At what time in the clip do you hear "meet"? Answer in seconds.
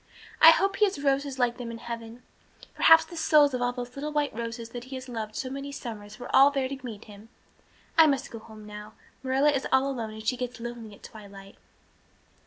6.83-7.05